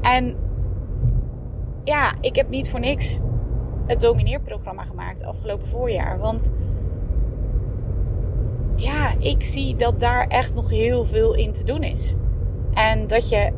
En 0.00 0.36
ja, 1.84 2.12
ik 2.20 2.36
heb 2.36 2.48
niet 2.48 2.70
voor 2.70 2.80
niks 2.80 3.20
het 3.86 4.00
domineerprogramma 4.00 4.84
gemaakt 4.84 5.24
afgelopen 5.24 5.68
voorjaar. 5.68 6.18
Want 6.18 6.52
ja, 8.76 9.14
ik 9.18 9.42
zie 9.42 9.76
dat 9.76 10.00
daar 10.00 10.26
echt 10.26 10.54
nog 10.54 10.70
heel 10.70 11.04
veel 11.04 11.34
in 11.34 11.52
te 11.52 11.64
doen 11.64 11.82
is. 11.82 12.16
En 12.74 13.06
dat 13.06 13.28
je 13.28 13.52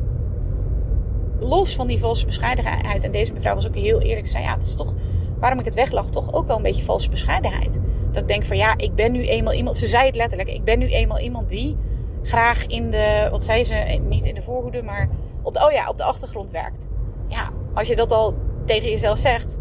los 1.47 1.75
van 1.75 1.87
die 1.87 1.99
valse 1.99 2.25
bescheidenheid, 2.25 3.03
en 3.03 3.11
deze 3.11 3.33
mevrouw 3.33 3.55
was 3.55 3.67
ook 3.67 3.75
heel 3.75 4.01
eerlijk, 4.01 4.27
zei 4.27 4.43
ja, 4.43 4.53
het 4.53 4.63
is 4.63 4.75
toch, 4.75 4.93
waarom 5.39 5.59
ik 5.59 5.65
het 5.65 5.75
weglag, 5.75 6.09
toch 6.09 6.33
ook 6.33 6.47
wel 6.47 6.55
een 6.55 6.63
beetje 6.63 6.83
valse 6.83 7.09
bescheidenheid. 7.09 7.79
Dat 8.11 8.21
ik 8.21 8.27
denk 8.27 8.45
van 8.45 8.57
ja, 8.57 8.73
ik 8.77 8.95
ben 8.95 9.11
nu 9.11 9.27
eenmaal 9.27 9.53
iemand, 9.53 9.77
ze 9.77 9.87
zei 9.87 10.05
het 10.05 10.15
letterlijk, 10.15 10.49
ik 10.49 10.63
ben 10.63 10.79
nu 10.79 10.87
eenmaal 10.87 11.19
iemand 11.19 11.49
die 11.49 11.77
graag 12.23 12.65
in 12.65 12.89
de, 12.89 13.27
wat 13.31 13.43
zei 13.43 13.63
ze, 13.63 13.99
niet 14.03 14.25
in 14.25 14.35
de 14.35 14.41
voorhoede, 14.41 14.81
maar 14.81 15.09
op 15.41 15.53
de, 15.53 15.65
oh 15.65 15.71
ja, 15.71 15.89
op 15.89 15.97
de 15.97 16.03
achtergrond 16.03 16.51
werkt. 16.51 16.89
Ja, 17.27 17.51
als 17.73 17.87
je 17.87 17.95
dat 17.95 18.11
al 18.11 18.33
tegen 18.65 18.89
jezelf 18.89 19.17
zegt, 19.17 19.59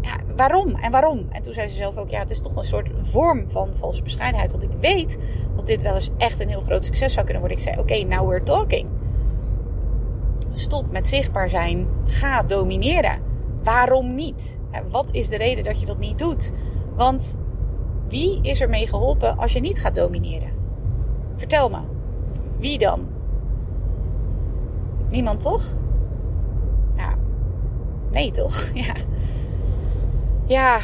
ja, 0.00 0.16
waarom 0.36 0.74
en 0.74 0.90
waarom? 0.90 1.26
En 1.30 1.42
toen 1.42 1.52
zei 1.52 1.68
ze 1.68 1.74
zelf 1.74 1.96
ook, 1.96 2.10
ja, 2.10 2.18
het 2.18 2.30
is 2.30 2.40
toch 2.40 2.56
een 2.56 2.64
soort 2.64 2.90
vorm 3.02 3.50
van 3.50 3.74
valse 3.78 4.02
bescheidenheid. 4.02 4.50
Want 4.50 4.62
ik 4.62 4.72
weet 4.80 5.18
dat 5.56 5.66
dit 5.66 5.82
wel 5.82 5.94
eens 5.94 6.10
echt 6.18 6.40
een 6.40 6.48
heel 6.48 6.60
groot 6.60 6.84
succes 6.84 7.12
zou 7.12 7.24
kunnen 7.24 7.42
worden. 7.42 7.58
Ik 7.58 7.64
zei, 7.64 7.78
oké, 7.78 8.14
now 8.14 8.28
we're 8.28 8.42
talking. 8.42 8.88
Stop 10.52 10.92
met 10.92 11.08
zichtbaar 11.08 11.50
zijn. 11.50 11.88
Ga 12.04 12.42
domineren. 12.42 13.20
Waarom 13.62 14.14
niet? 14.14 14.60
Wat 14.90 15.08
is 15.10 15.28
de 15.28 15.36
reden 15.36 15.64
dat 15.64 15.80
je 15.80 15.86
dat 15.86 15.98
niet 15.98 16.18
doet? 16.18 16.52
Want 16.96 17.36
wie 18.08 18.38
is 18.42 18.60
er 18.60 18.68
mee 18.68 18.86
geholpen 18.86 19.36
als 19.36 19.52
je 19.52 19.60
niet 19.60 19.80
gaat 19.80 19.94
domineren? 19.94 20.52
Vertel 21.36 21.68
me. 21.68 21.78
Wie 22.58 22.78
dan? 22.78 23.06
Niemand 25.08 25.40
toch? 25.40 25.76
Ja. 26.96 27.14
Nee 28.10 28.30
toch? 28.30 28.70
Ja 28.74 28.94
ja, 30.46 30.80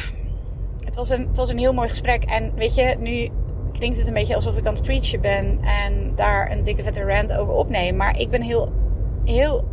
het 0.85 0.95
was, 0.95 1.09
een, 1.09 1.27
het 1.27 1.37
was 1.37 1.49
een 1.49 1.57
heel 1.57 1.73
mooi 1.73 1.89
gesprek. 1.89 2.23
En 2.23 2.53
weet 2.55 2.75
je, 2.75 2.95
nu 2.99 3.29
klinkt 3.73 3.97
het 3.97 4.07
een 4.07 4.13
beetje 4.13 4.35
alsof 4.35 4.57
ik 4.57 4.65
aan 4.65 4.73
het 4.73 4.81
preachen 4.81 5.21
ben 5.21 5.59
en 5.61 6.11
daar 6.15 6.51
een 6.51 6.63
dikke 6.63 6.83
vette 6.83 7.03
rant 7.03 7.33
over 7.33 7.53
opneem. 7.53 7.95
Maar 7.95 8.19
ik 8.19 8.29
ben 8.29 8.41
heel, 8.41 8.71
heel, 9.29 9.63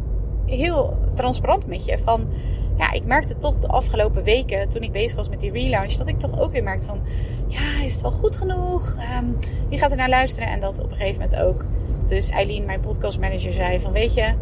heel 0.46 0.98
transparant 1.14 1.66
met 1.66 1.84
je. 1.84 1.98
Van, 1.98 2.28
ja, 2.76 2.92
ik 2.92 3.04
merkte 3.04 3.38
toch 3.38 3.58
de 3.60 3.68
afgelopen 3.68 4.22
weken, 4.22 4.68
toen 4.68 4.82
ik 4.82 4.92
bezig 4.92 5.16
was 5.16 5.28
met 5.28 5.40
die 5.40 5.52
relaunch, 5.52 5.92
dat 5.92 6.08
ik 6.08 6.18
toch 6.18 6.40
ook 6.40 6.52
weer 6.52 6.62
merkte 6.62 6.86
van, 6.86 7.00
ja, 7.48 7.82
is 7.82 7.92
het 7.92 8.02
wel 8.02 8.10
goed 8.10 8.36
genoeg? 8.36 8.96
Um, 9.18 9.38
wie 9.68 9.78
gaat 9.78 9.90
er 9.90 9.96
naar 9.96 10.08
luisteren? 10.08 10.48
En 10.48 10.60
dat 10.60 10.82
op 10.82 10.90
een 10.90 10.96
gegeven 10.96 11.20
moment 11.20 11.40
ook. 11.40 11.64
Dus 12.06 12.30
Eileen, 12.30 12.64
mijn 12.64 12.80
podcastmanager, 12.80 13.52
zei 13.52 13.80
van, 13.80 13.92
weet 13.92 14.14
je, 14.14 14.34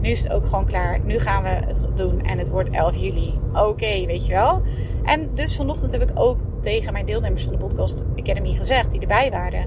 nu 0.00 0.08
is 0.08 0.22
het 0.22 0.32
ook 0.32 0.46
gewoon 0.46 0.66
klaar. 0.66 1.00
Nu 1.04 1.18
gaan 1.18 1.42
we 1.42 1.48
het 1.48 1.82
doen 1.94 2.22
en 2.22 2.38
het 2.38 2.48
wordt 2.48 2.70
11 2.70 2.96
juli. 2.96 3.38
Oké, 3.54 4.06
weet 4.06 4.26
je 4.26 4.32
wel. 4.32 4.62
En 5.04 5.28
dus 5.34 5.56
vanochtend 5.56 5.92
heb 5.92 6.02
ik 6.02 6.10
ook 6.14 6.38
tegen 6.60 6.92
mijn 6.92 7.06
deelnemers 7.06 7.42
van 7.42 7.52
de 7.52 7.58
Podcast 7.58 8.04
Academy 8.16 8.52
gezegd, 8.52 8.90
die 8.90 9.00
erbij 9.00 9.30
waren: 9.30 9.66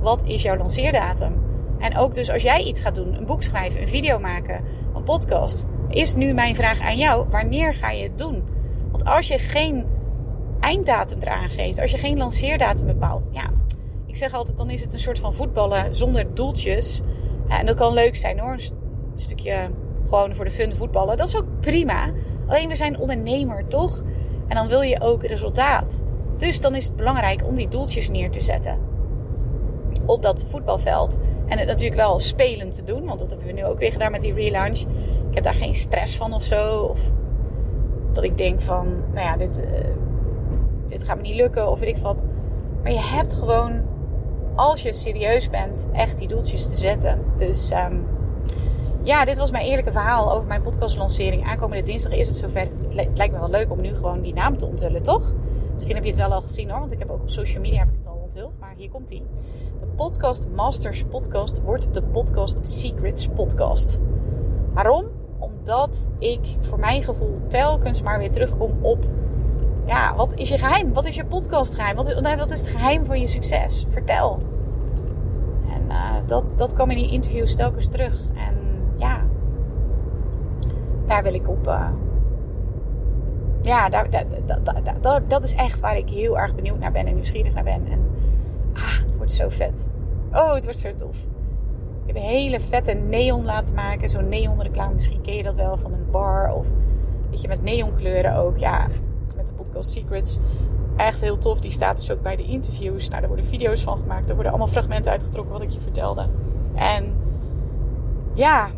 wat 0.00 0.22
is 0.24 0.42
jouw 0.42 0.56
lanceerdatum? 0.56 1.53
En 1.78 1.96
ook 1.96 2.14
dus 2.14 2.30
als 2.30 2.42
jij 2.42 2.62
iets 2.62 2.80
gaat 2.80 2.94
doen, 2.94 3.14
een 3.14 3.26
boek 3.26 3.42
schrijven, 3.42 3.80
een 3.80 3.88
video 3.88 4.18
maken, 4.18 4.64
een 4.94 5.02
podcast, 5.02 5.66
is 5.88 6.14
nu 6.14 6.32
mijn 6.32 6.54
vraag 6.54 6.80
aan 6.80 6.96
jou: 6.96 7.28
wanneer 7.30 7.74
ga 7.74 7.90
je 7.90 8.02
het 8.02 8.18
doen? 8.18 8.44
Want 8.90 9.04
als 9.04 9.28
je 9.28 9.38
geen 9.38 9.86
einddatum 10.60 11.18
eraan 11.20 11.48
geeft, 11.48 11.80
als 11.80 11.90
je 11.90 11.98
geen 11.98 12.18
lanceerdatum 12.18 12.86
bepaalt, 12.86 13.28
ja, 13.32 13.50
ik 14.06 14.16
zeg 14.16 14.34
altijd, 14.34 14.56
dan 14.56 14.70
is 14.70 14.82
het 14.82 14.92
een 14.92 15.00
soort 15.00 15.18
van 15.18 15.34
voetballen 15.34 15.96
zonder 15.96 16.34
doeltjes. 16.34 17.00
En 17.48 17.66
dat 17.66 17.76
kan 17.76 17.92
leuk 17.92 18.16
zijn 18.16 18.38
hoor, 18.38 18.52
een 18.52 19.20
stukje 19.20 19.70
gewoon 20.04 20.34
voor 20.34 20.44
de 20.44 20.50
fun 20.50 20.76
voetballen. 20.76 21.16
Dat 21.16 21.28
is 21.28 21.36
ook 21.36 21.60
prima. 21.60 22.10
Alleen 22.46 22.68
we 22.68 22.76
zijn 22.76 22.98
ondernemer, 22.98 23.68
toch? 23.68 24.02
En 24.48 24.56
dan 24.56 24.68
wil 24.68 24.80
je 24.80 25.00
ook 25.00 25.24
resultaat. 25.24 26.02
Dus 26.36 26.60
dan 26.60 26.74
is 26.74 26.84
het 26.84 26.96
belangrijk 26.96 27.46
om 27.46 27.54
die 27.54 27.68
doeltjes 27.68 28.08
neer 28.08 28.30
te 28.30 28.40
zetten. 28.40 28.78
Op 30.06 30.22
dat 30.22 30.46
voetbalveld. 30.50 31.18
En 31.46 31.58
het 31.58 31.66
natuurlijk 31.66 32.00
wel 32.00 32.18
spelend 32.18 32.76
te 32.76 32.84
doen. 32.84 33.04
Want 33.04 33.18
dat 33.18 33.28
hebben 33.30 33.46
we 33.46 33.52
nu 33.52 33.64
ook 33.64 33.78
weer 33.78 33.92
gedaan 33.92 34.10
met 34.10 34.20
die 34.20 34.34
relaunch. 34.34 34.78
Ik 35.28 35.34
heb 35.34 35.44
daar 35.44 35.54
geen 35.54 35.74
stress 35.74 36.16
van 36.16 36.34
of 36.34 36.42
zo. 36.42 36.82
Of 36.82 37.00
dat 38.12 38.24
ik 38.24 38.36
denk 38.36 38.60
van, 38.60 38.86
nou 39.12 39.26
ja, 39.26 39.36
dit, 39.36 39.58
uh, 39.58 39.64
dit 40.88 41.04
gaat 41.04 41.16
me 41.16 41.22
niet 41.22 41.36
lukken. 41.36 41.70
Of 41.70 41.78
weet 41.78 41.96
ik 41.96 42.02
wat. 42.02 42.24
Maar 42.82 42.92
je 42.92 43.00
hebt 43.00 43.34
gewoon, 43.34 43.82
als 44.54 44.82
je 44.82 44.92
serieus 44.92 45.50
bent, 45.50 45.88
echt 45.92 46.18
die 46.18 46.28
doeltjes 46.28 46.68
te 46.68 46.76
zetten. 46.76 47.24
Dus 47.36 47.70
um, 47.70 48.06
ja, 49.02 49.24
dit 49.24 49.38
was 49.38 49.50
mijn 49.50 49.66
eerlijke 49.66 49.92
verhaal 49.92 50.32
over 50.32 50.48
mijn 50.48 50.62
podcastlancering. 50.62 51.44
Aankomende 51.44 51.82
dinsdag 51.82 52.12
is 52.12 52.26
het 52.26 52.36
zover. 52.36 52.68
Het 52.82 52.94
lijkt 52.94 53.32
me 53.32 53.38
wel 53.38 53.50
leuk 53.50 53.70
om 53.70 53.80
nu 53.80 53.94
gewoon 53.94 54.20
die 54.20 54.34
naam 54.34 54.56
te 54.56 54.66
onthullen, 54.66 55.02
toch? 55.02 55.34
Misschien 55.74 55.94
heb 55.94 56.04
je 56.04 56.10
het 56.10 56.18
wel 56.20 56.32
al 56.32 56.40
gezien 56.40 56.70
hoor, 56.70 56.78
want 56.78 56.92
ik 56.92 56.98
heb 56.98 57.10
ook 57.10 57.22
op 57.22 57.30
social 57.30 57.62
media 57.62 57.78
heb 57.78 57.88
ik 57.88 57.94
het 57.96 58.08
al 58.08 58.23
Maar 58.34 58.74
hier 58.76 58.90
komt 58.90 59.10
ie. 59.10 59.22
De 59.80 59.86
Podcast 59.86 60.46
Masters 60.54 61.04
podcast 61.04 61.62
wordt 61.62 61.94
de 61.94 62.02
Podcast 62.02 62.68
Secrets 62.68 63.28
podcast. 63.28 64.00
Waarom? 64.72 65.04
Omdat 65.38 66.08
ik 66.18 66.40
voor 66.60 66.78
mijn 66.78 67.02
gevoel 67.02 67.40
telkens 67.48 68.02
maar 68.02 68.18
weer 68.18 68.30
terugkom 68.30 68.78
op... 68.80 69.04
Ja, 69.86 70.14
wat 70.16 70.34
is 70.34 70.48
je 70.48 70.58
geheim? 70.58 70.92
Wat 70.92 71.06
is 71.06 71.14
je 71.14 71.24
podcastgeheim? 71.24 71.96
Wat 71.96 72.08
is, 72.08 72.20
wat 72.20 72.50
is 72.50 72.60
het 72.60 72.68
geheim 72.68 73.04
van 73.04 73.20
je 73.20 73.26
succes? 73.26 73.86
Vertel. 73.88 74.38
En 75.72 75.82
uh, 75.88 76.14
dat, 76.26 76.54
dat 76.56 76.72
kwam 76.72 76.90
in 76.90 76.96
die 76.96 77.10
interviews 77.10 77.54
telkens 77.54 77.88
terug. 77.88 78.20
En 78.34 78.56
ja, 78.96 79.24
daar 81.06 81.22
wil 81.22 81.34
ik 81.34 81.48
op. 81.48 81.66
Uh, 81.66 81.88
ja, 83.62 83.88
daar, 83.88 84.10
dat, 84.10 85.02
dat, 85.02 85.30
dat 85.30 85.44
is 85.44 85.54
echt 85.54 85.80
waar 85.80 85.96
ik 85.96 86.08
heel 86.08 86.38
erg 86.38 86.54
benieuwd 86.54 86.78
naar 86.78 86.92
ben 86.92 87.06
en 87.06 87.14
nieuwsgierig 87.14 87.54
naar 87.54 87.64
ben. 87.64 87.86
En 87.86 88.13
ah, 88.74 88.98
het 89.04 89.16
wordt 89.16 89.32
zo 89.32 89.48
vet. 89.48 89.88
Oh, 90.32 90.54
het 90.54 90.64
wordt 90.64 90.78
zo 90.78 90.94
tof. 90.94 91.16
Ik 92.02 92.06
heb 92.06 92.16
een 92.16 92.22
hele 92.22 92.60
vette 92.60 92.92
neon 92.92 93.44
laten 93.44 93.74
maken. 93.74 94.08
Zo'n 94.08 94.28
neon 94.28 94.62
reclame. 94.62 94.94
Misschien 94.94 95.20
ken 95.20 95.34
je 95.34 95.42
dat 95.42 95.56
wel 95.56 95.76
van 95.76 95.92
een 95.92 96.10
bar. 96.10 96.54
Of 96.54 96.66
weet 97.30 97.40
je, 97.40 97.48
met 97.48 97.62
neonkleuren 97.62 98.36
ook. 98.36 98.58
Ja, 98.58 98.86
met 99.36 99.46
de 99.46 99.52
podcast 99.52 99.90
Secrets. 99.90 100.38
Echt 100.96 101.20
heel 101.20 101.38
tof. 101.38 101.60
Die 101.60 101.70
staat 101.70 101.96
dus 101.96 102.10
ook 102.10 102.22
bij 102.22 102.36
de 102.36 102.44
interviews. 102.44 103.08
Nou, 103.08 103.20
daar 103.20 103.28
worden 103.28 103.46
video's 103.46 103.82
van 103.82 103.98
gemaakt. 103.98 104.28
Er 104.28 104.34
worden 104.34 104.52
allemaal 104.52 104.72
fragmenten 104.72 105.12
uitgetrokken 105.12 105.52
wat 105.52 105.62
ik 105.62 105.70
je 105.70 105.80
vertelde. 105.80 106.28
En 106.74 107.14
ja, 108.34 108.70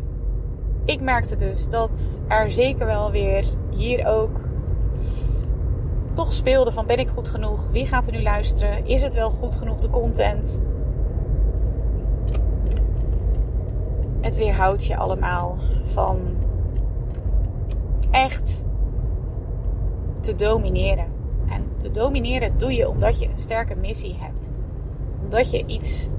ik 0.85 1.01
merkte 1.01 1.35
dus 1.35 1.69
dat 1.69 2.21
er 2.27 2.51
zeker 2.51 2.85
wel 2.85 3.11
weer 3.11 3.45
hier 3.69 4.07
ook 4.07 4.39
toch 6.17 6.33
speelde 6.33 6.71
van 6.71 6.85
ben 6.85 6.99
ik 6.99 7.09
goed 7.09 7.29
genoeg? 7.29 7.69
Wie 7.69 7.85
gaat 7.85 8.07
er 8.07 8.13
nu 8.13 8.21
luisteren? 8.21 8.85
Is 8.85 9.01
het 9.01 9.13
wel 9.13 9.29
goed 9.29 9.55
genoeg 9.55 9.79
de 9.79 9.89
content? 9.89 10.61
Het 14.21 14.37
weerhoudt 14.37 14.85
je 14.85 14.97
allemaal 14.97 15.57
van 15.81 16.17
echt 18.11 18.65
te 20.19 20.35
domineren. 20.35 21.05
En 21.49 21.71
te 21.77 21.91
domineren 21.91 22.57
doe 22.57 22.73
je 22.73 22.89
omdat 22.89 23.19
je 23.19 23.29
een 23.29 23.37
sterke 23.37 23.75
missie 23.75 24.15
hebt. 24.19 24.51
Omdat 25.23 25.51
je 25.51 25.65
iets 25.65 26.09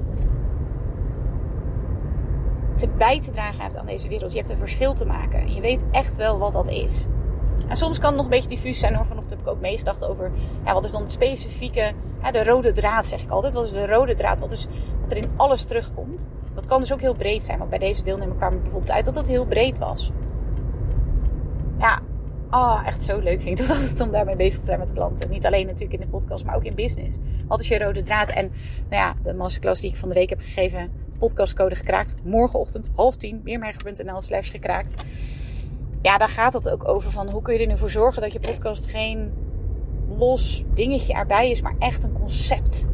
te 2.75 2.89
bij 2.97 3.21
te 3.21 3.31
dragen 3.31 3.61
hebt 3.61 3.77
aan 3.77 3.85
deze 3.85 4.07
wereld. 4.07 4.31
Je 4.31 4.37
hebt 4.37 4.49
een 4.49 4.57
verschil 4.57 4.93
te 4.93 5.05
maken. 5.05 5.39
En 5.39 5.53
je 5.53 5.61
weet 5.61 5.85
echt 5.91 6.17
wel 6.17 6.37
wat 6.37 6.51
dat 6.51 6.69
is. 6.69 7.07
En 7.67 7.75
soms 7.75 7.99
kan 7.99 8.07
het 8.07 8.15
nog 8.15 8.25
een 8.25 8.31
beetje 8.31 8.49
diffuus 8.49 8.79
zijn. 8.79 8.95
Hoor. 8.95 9.05
Vanochtend 9.05 9.39
heb 9.39 9.47
ik 9.47 9.53
ook 9.53 9.61
meegedacht 9.61 10.05
over 10.05 10.31
ja, 10.65 10.73
wat 10.73 10.85
is 10.85 10.91
dan 10.91 11.05
de 11.05 11.11
specifieke, 11.11 11.91
de 12.31 12.43
rode 12.43 12.71
draad 12.71 13.05
zeg 13.05 13.21
ik 13.21 13.29
altijd. 13.29 13.53
Wat 13.53 13.65
is 13.65 13.71
de 13.71 13.87
rode 13.87 14.13
draad? 14.13 14.39
Wat, 14.39 14.51
is, 14.51 14.67
wat 15.01 15.11
er 15.11 15.17
in 15.17 15.29
alles 15.35 15.65
terugkomt. 15.65 16.29
Dat 16.53 16.67
kan 16.67 16.79
dus 16.79 16.93
ook 16.93 17.01
heel 17.01 17.15
breed 17.15 17.43
zijn. 17.43 17.57
Want 17.57 17.69
bij 17.69 17.79
deze 17.79 18.03
deelnemer 18.03 18.35
kwam 18.35 18.61
bijvoorbeeld 18.61 18.91
uit 18.91 19.05
dat 19.05 19.15
het 19.15 19.27
heel 19.27 19.45
breed 19.45 19.79
was. 19.79 20.11
Ja, 21.79 21.99
oh, 22.51 22.81
echt 22.85 23.03
zo 23.03 23.19
leuk 23.19 23.41
vind 23.41 23.59
ik 23.59 23.67
dat 23.67 23.75
altijd 23.77 23.99
om 23.99 24.11
daarmee 24.11 24.35
bezig 24.35 24.59
te 24.59 24.65
zijn 24.65 24.79
met 24.79 24.93
klanten. 24.93 25.29
Niet 25.29 25.45
alleen 25.45 25.65
natuurlijk 25.65 25.93
in 25.93 25.99
de 25.99 26.17
podcast, 26.17 26.45
maar 26.45 26.55
ook 26.55 26.63
in 26.63 26.75
business. 26.75 27.17
Wat 27.47 27.59
is 27.59 27.67
je 27.67 27.79
rode 27.79 28.01
draad? 28.01 28.29
En 28.29 28.51
nou 28.89 29.01
ja, 29.03 29.15
de 29.21 29.33
masterclass 29.33 29.81
die 29.81 29.89
ik 29.89 29.97
van 29.97 30.09
de 30.09 30.15
week 30.15 30.29
heb 30.29 30.39
gegeven, 30.39 30.91
podcastcode 31.17 31.75
gekraakt. 31.75 32.15
Morgenochtend, 32.23 32.89
half 32.95 33.15
tien, 33.15 33.41
meermerger.nl 33.43 34.21
slash 34.21 34.51
gekraakt. 34.51 35.03
Ja, 36.01 36.17
daar 36.17 36.29
gaat 36.29 36.53
het 36.53 36.69
ook 36.69 36.87
over 36.87 37.11
van 37.11 37.29
hoe 37.29 37.41
kun 37.41 37.53
je 37.53 37.59
er 37.59 37.67
nu 37.67 37.77
voor 37.77 37.89
zorgen 37.89 38.21
dat 38.21 38.33
je 38.33 38.39
podcast 38.39 38.85
geen 38.85 39.33
los 40.17 40.63
dingetje 40.73 41.13
erbij 41.13 41.49
is, 41.49 41.61
maar 41.61 41.75
echt 41.79 42.03
een 42.03 42.13
concept. 42.13 42.87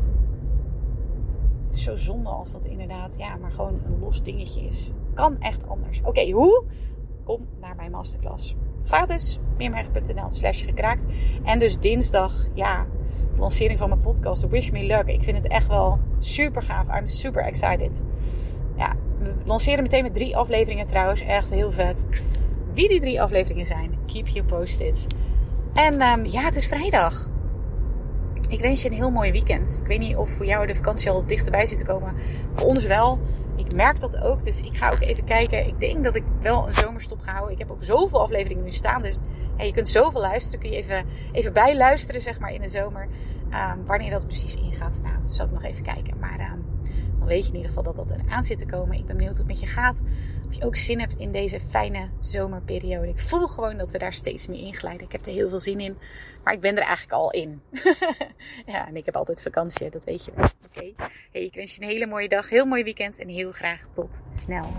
Het 1.64 1.74
is 1.74 1.84
zo 1.84 1.96
zonde 1.96 2.30
als 2.30 2.52
dat 2.52 2.66
inderdaad, 2.66 3.18
ja, 3.18 3.36
maar 3.36 3.52
gewoon 3.52 3.82
een 3.86 4.00
los 4.00 4.24
dingetje 4.24 4.62
is. 4.62 4.92
Kan 5.14 5.38
echt 5.40 5.68
anders. 5.68 6.02
Oké, 6.04 6.32
hoe? 6.32 6.64
Kom 7.24 7.48
naar 7.60 7.76
mijn 7.76 7.92
masterclass. 7.92 8.56
Gratis, 8.84 9.40
meermerg.nl 9.58 10.32
slash 10.32 10.66
gekraakt. 10.66 11.14
En 11.44 11.60
dus 11.60 11.80
dinsdag, 11.80 12.46
ja, 12.54 12.86
de 13.34 13.40
lancering 13.40 13.80
van 13.80 13.90
mijn 13.90 14.02
podcast, 14.02 14.48
Wish 14.48 14.70
Me 14.70 14.84
Luck. 14.84 15.08
Ik 15.08 15.24
vind 15.24 15.38
het 15.38 15.48
echt 15.48 15.68
wel 15.68 16.00
super 16.20 16.62
gaaf. 16.62 17.00
I'm 17.00 17.08
super 17.08 17.44
excited. 17.44 18.04
Ja, 18.76 18.96
we 19.18 19.34
lanceren 19.46 19.84
meteen 19.84 20.04
met 20.04 20.14
drie 20.14 20.38
afleveringen 20.38 20.86
trouwens. 20.86 21.22
Echt 21.22 21.50
heel 21.50 21.72
vet. 21.72 22.08
Wie 22.76 22.88
die 22.88 23.00
drie 23.00 23.22
afleveringen 23.22 23.66
zijn, 23.66 23.98
keep 24.06 24.28
you 24.28 24.46
posted. 24.46 25.08
En 25.74 26.02
um, 26.02 26.26
ja, 26.26 26.42
het 26.42 26.56
is 26.56 26.68
vrijdag. 26.68 27.30
Ik 28.50 28.60
wens 28.60 28.82
je 28.82 28.90
een 28.90 28.96
heel 28.96 29.12
mooi 29.12 29.32
weekend. 29.32 29.80
Ik 29.82 29.88
weet 29.88 30.00
niet 30.00 30.16
of 30.16 30.30
voor 30.30 30.46
jou 30.46 30.68
de 30.68 30.76
vakantie 30.76 31.10
al 31.10 31.26
dichterbij 31.26 31.66
zit 31.66 31.78
te 31.78 31.84
komen. 31.84 32.14
Voor 32.52 32.68
ons 32.68 32.86
wel. 32.86 33.20
Ik 33.56 33.74
merk 33.74 34.00
dat 34.00 34.22
ook. 34.22 34.44
Dus 34.44 34.60
ik 34.62 34.78
ga 34.78 34.90
ook 34.90 35.02
even 35.02 35.24
kijken. 35.24 35.68
Ik 35.68 35.80
denk 35.80 36.04
dat 36.04 36.16
ik 36.16 36.24
wel 36.42 36.68
een 36.68 36.74
zomerstop 36.74 37.22
ga 37.22 37.32
houden. 37.32 37.54
Ik 37.54 37.60
heb 37.60 37.72
ook 37.72 37.84
zoveel 37.84 38.22
afleveringen 38.22 38.64
nu 38.64 38.72
staan. 38.72 39.02
Dus 39.02 39.20
je 39.58 39.72
kunt 39.72 39.90
zoveel 39.90 40.22
luisteren. 40.22 40.60
Kun 40.60 40.70
je 40.70 40.76
even, 40.76 41.06
even 41.32 41.54
bijluisteren, 41.54 42.22
zeg 42.22 42.40
maar, 42.40 42.54
in 42.54 42.62
de 42.62 42.68
zomer. 42.68 43.08
Um, 43.74 43.86
wanneer 43.86 44.10
dat 44.10 44.28
precies 44.28 44.56
ingaat. 44.56 45.00
Nou, 45.04 45.16
zal 45.28 45.46
ik 45.46 45.52
nog 45.52 45.64
even 45.64 45.84
kijken. 45.84 46.20
Maar 46.20 46.40
um, 46.40 46.66
dan 47.18 47.28
weet 47.28 47.44
je 47.44 47.50
in 47.50 47.56
ieder 47.56 47.70
geval 47.70 47.94
dat 47.94 47.96
dat 47.96 48.20
eraan 48.20 48.44
zit 48.44 48.58
te 48.58 48.66
komen. 48.66 48.98
Ik 48.98 49.06
ben 49.06 49.16
benieuwd 49.16 49.38
hoe 49.38 49.48
het 49.48 49.60
met 49.60 49.60
je 49.60 49.68
gaat. 49.68 50.04
Of 50.48 50.56
je 50.56 50.66
ook 50.66 50.76
zin 50.76 51.00
hebt 51.00 51.16
in 51.16 51.32
deze 51.32 51.60
fijne 51.60 52.10
zomerperiode. 52.20 53.08
Ik 53.08 53.20
voel 53.20 53.48
gewoon 53.48 53.78
dat 53.78 53.92
we 53.92 53.98
daar 53.98 54.14
steeds 54.14 54.48
meer 54.48 54.66
in 54.66 54.76
glijden. 54.76 55.06
Ik 55.06 55.12
heb 55.12 55.26
er 55.26 55.32
heel 55.32 55.50
veel 55.50 55.60
zin 55.60 55.80
in. 55.80 55.98
Maar 56.44 56.54
ik 56.54 56.60
ben 56.60 56.76
er 56.76 56.84
eigenlijk 56.84 57.12
al 57.12 57.32
in. 57.32 57.62
ja, 58.74 58.88
en 58.88 58.96
ik 58.96 59.06
heb 59.06 59.16
altijd 59.16 59.42
vakantie, 59.42 59.90
dat 59.90 60.06
weet 60.06 60.26
je 60.26 60.32
wel. 60.36 60.46
Oké. 60.66 60.92
Hey, 61.32 61.42
ik 61.42 61.54
wens 61.54 61.76
je 61.76 61.82
een 61.82 61.88
hele 61.88 62.06
mooie 62.06 62.28
dag, 62.28 62.50
heel 62.50 62.66
mooi 62.66 62.84
weekend 62.84 63.20
en 63.20 63.28
heel 63.28 63.52
graag 63.52 63.82
tot 63.94 64.10
snel. 64.34 64.74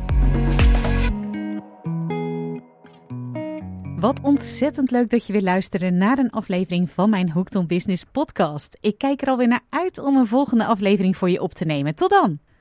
Wat 3.96 4.20
ontzettend 4.20 4.90
leuk 4.90 5.10
dat 5.10 5.26
je 5.26 5.32
weer 5.32 5.42
luisteren 5.42 5.96
naar 5.96 6.18
een 6.18 6.30
aflevering 6.30 6.90
van 6.90 7.10
mijn 7.10 7.30
Hooked 7.30 7.66
Business 7.66 8.04
podcast. 8.12 8.76
Ik 8.80 8.98
kijk 8.98 9.22
er 9.22 9.28
alweer 9.28 9.48
naar 9.48 9.64
uit 9.70 9.98
om 9.98 10.16
een 10.16 10.26
volgende 10.26 10.66
aflevering 10.66 11.16
voor 11.16 11.30
je 11.30 11.40
op 11.40 11.54
te 11.54 11.64
nemen. 11.64 11.94
Tot 11.94 12.10
dan! 12.10 12.38